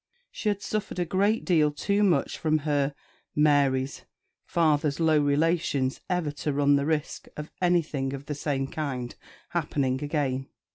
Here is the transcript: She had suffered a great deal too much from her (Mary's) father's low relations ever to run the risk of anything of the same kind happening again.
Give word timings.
She 0.31 0.49
had 0.49 0.63
suffered 0.63 0.97
a 0.97 1.05
great 1.05 1.45
deal 1.45 1.69
too 1.71 2.01
much 2.01 2.35
from 2.39 2.57
her 2.65 2.95
(Mary's) 3.35 4.01
father's 4.43 4.99
low 4.99 5.21
relations 5.21 6.01
ever 6.09 6.31
to 6.31 6.51
run 6.51 6.75
the 6.75 6.87
risk 6.87 7.27
of 7.37 7.51
anything 7.61 8.11
of 8.13 8.25
the 8.25 8.33
same 8.33 8.65
kind 8.65 9.13
happening 9.49 10.03
again. 10.03 10.47